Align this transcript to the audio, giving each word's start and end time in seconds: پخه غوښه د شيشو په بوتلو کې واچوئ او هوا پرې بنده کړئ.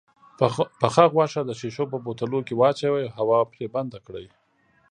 پخه 0.81 1.05
غوښه 1.13 1.41
د 1.45 1.51
شيشو 1.59 1.83
په 1.91 1.97
بوتلو 2.05 2.39
کې 2.47 2.57
واچوئ 2.59 3.05
او 3.07 3.13
هوا 3.17 3.39
پرې 3.51 3.65
بنده 3.75 3.99
کړئ. 4.05 4.27